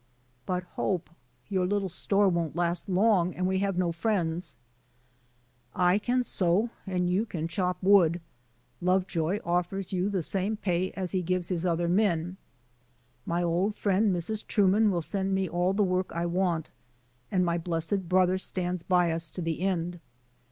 [0.47, 1.11] "But, Hope,
[1.47, 4.57] your little store won't last long, and we have no friends.""
[5.91, 8.19] I can sew and you can chop wood.
[8.81, 12.37] Lovejoy 1 offers you the same pay as he gives his other men;
[12.77, 14.43] | my old friend, Mrs.
[14.47, 16.71] Truman, will send me all * the work I want;
[17.29, 19.99] and my blessed brother stands by us to the end.